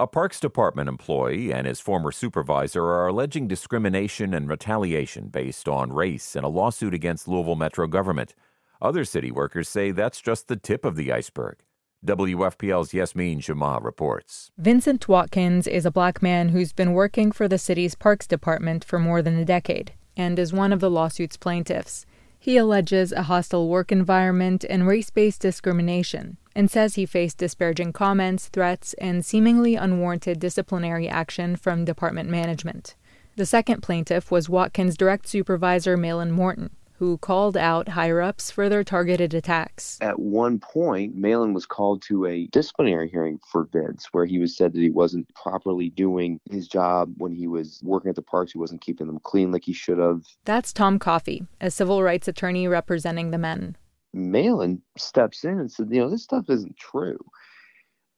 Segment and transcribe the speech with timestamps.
[0.00, 5.92] A Parks Department employee and his former supervisor are alleging discrimination and retaliation based on
[5.92, 8.34] race in a lawsuit against Louisville Metro government.
[8.80, 11.58] Other city workers say that's just the tip of the iceberg.
[12.02, 14.50] WFPL's Yasmin Jama reports.
[14.56, 18.98] Vincent Watkins is a black man who's been working for the city's Parks Department for
[18.98, 22.06] more than a decade and is one of the lawsuit's plaintiffs.
[22.38, 27.92] He alleges a hostile work environment and race based discrimination and says he faced disparaging
[27.92, 32.94] comments, threats, and seemingly unwarranted disciplinary action from department management.
[33.36, 38.68] The second plaintiff was Watkins' direct supervisor, Malin Morton, who called out higher ups for
[38.68, 39.96] their targeted attacks.
[40.02, 44.54] At one point, Malin was called to a disciplinary hearing for Vince, where he was
[44.54, 48.52] said that he wasn't properly doing his job when he was working at the parks.
[48.52, 50.26] He wasn't keeping them clean like he should have.
[50.44, 53.76] That's Tom Coffey, a civil rights attorney representing the men.
[54.12, 57.18] Malin steps in and said, You know, this stuff isn't true.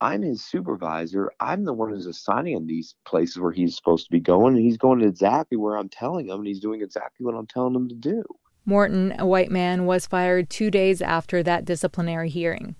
[0.00, 1.30] I'm his supervisor.
[1.38, 4.64] I'm the one who's assigning him these places where he's supposed to be going, and
[4.64, 7.88] he's going exactly where I'm telling him, and he's doing exactly what I'm telling him
[7.88, 8.24] to do.
[8.64, 12.74] Morton, a white man, was fired two days after that disciplinary hearing.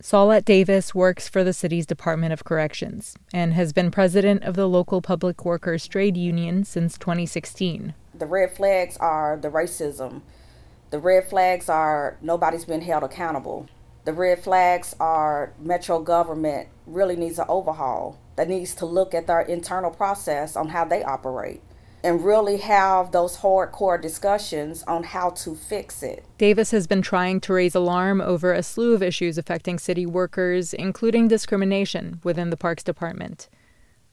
[0.00, 4.68] Saulette Davis works for the city's Department of Corrections and has been president of the
[4.68, 7.94] local public workers trade union since 2016.
[8.14, 10.22] The red flags are the racism.
[10.90, 13.68] The red flags are nobody's been held accountable.
[14.04, 18.18] The red flags are metro government really needs an overhaul.
[18.36, 21.60] That needs to look at their internal process on how they operate
[22.02, 26.24] and really have those hardcore discussions on how to fix it.
[26.38, 30.72] Davis has been trying to raise alarm over a slew of issues affecting city workers,
[30.72, 33.48] including discrimination within the Parks Department.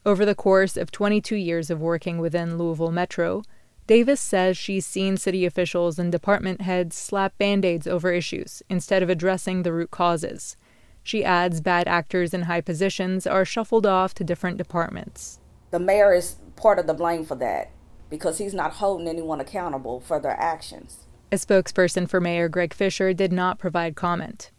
[0.04, 3.42] Over the course of 22 years of working within Louisville Metro,
[3.86, 9.02] Davis says she's seen city officials and department heads slap band aids over issues instead
[9.02, 10.56] of addressing the root causes.
[11.04, 15.38] She adds bad actors in high positions are shuffled off to different departments.
[15.70, 17.70] The mayor is part of the blame for that
[18.10, 21.06] because he's not holding anyone accountable for their actions.
[21.30, 24.50] A spokesperson for Mayor Greg Fisher did not provide comment.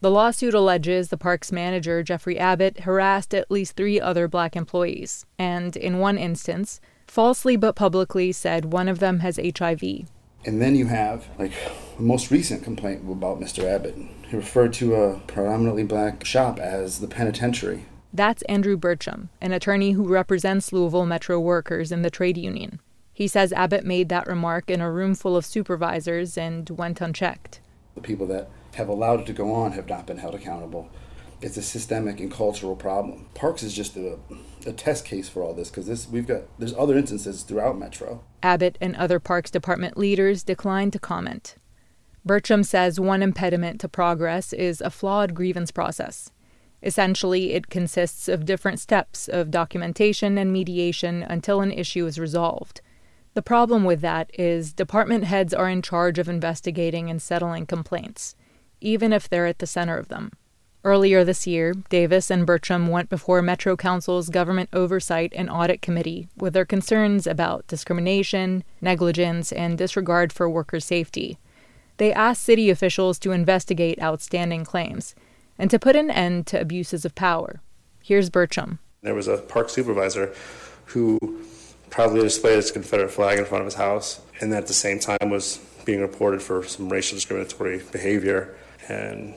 [0.00, 5.24] The lawsuit alleges the park's manager, Jeffrey Abbott, harassed at least three other black employees,
[5.38, 9.82] and in one instance, falsely but publicly said one of them has HIV.
[10.44, 11.52] And then you have, like,
[11.96, 13.64] the most recent complaint about Mr.
[13.64, 13.96] Abbott.
[14.28, 17.86] He referred to a predominantly black shop as the penitentiary.
[18.12, 22.80] That's Andrew Burcham, an attorney who represents Louisville Metro workers in the trade union.
[23.12, 27.60] He says Abbott made that remark in a room full of supervisors and went unchecked.
[27.94, 30.90] The people that have allowed it to go on have not been held accountable.
[31.42, 33.28] It's a systemic and cultural problem.
[33.34, 34.18] Parks is just a,
[34.66, 38.24] a test case for all this because this we've got there's other instances throughout Metro.
[38.42, 41.56] Abbott and other Parks Department leaders declined to comment.
[42.24, 46.30] Bertram says one impediment to progress is a flawed grievance process.
[46.82, 52.80] Essentially, it consists of different steps of documentation and mediation until an issue is resolved.
[53.34, 58.34] The problem with that is department heads are in charge of investigating and settling complaints,
[58.80, 60.32] even if they're at the center of them.
[60.86, 66.28] Earlier this year, Davis and Bertram went before Metro Council's Government Oversight and Audit Committee
[66.36, 71.38] with their concerns about discrimination, negligence, and disregard for worker safety.
[71.96, 75.16] They asked city officials to investigate outstanding claims
[75.58, 77.60] and to put an end to abuses of power.
[78.00, 78.78] Here's Bertram.
[79.02, 80.32] There was a park supervisor
[80.84, 81.18] who
[81.90, 85.30] proudly displayed his Confederate flag in front of his house, and at the same time
[85.30, 88.54] was being reported for some racial discriminatory behavior.
[88.88, 89.34] And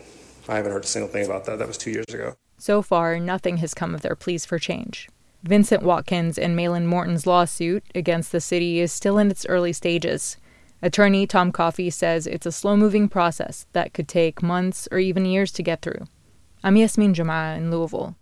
[0.49, 1.59] I haven't heard a single thing about that.
[1.59, 2.35] That was two years ago.
[2.57, 5.07] So far, nothing has come of their pleas for change.
[5.43, 10.37] Vincent Watkins and Malin Morton's lawsuit against the city is still in its early stages.
[10.81, 15.23] Attorney Tom Coffey says it's a slow moving process that could take months or even
[15.23, 16.07] years to get through.
[16.63, 18.15] I'm Yasmin Jama in Louisville.